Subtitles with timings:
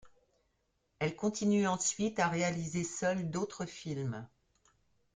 [0.97, 4.27] Elle continue ensuite à réaliser seule d'autres films.